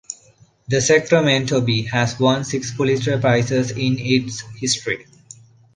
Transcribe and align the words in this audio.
The 0.67 0.81
"Sacramento 0.81 1.61
Bee" 1.61 1.83
has 1.83 2.19
won 2.19 2.43
six 2.43 2.71
Pulitzer 2.75 3.19
Prizes 3.19 3.69
in 3.69 3.97
its 3.99 4.39
history. 4.59 5.05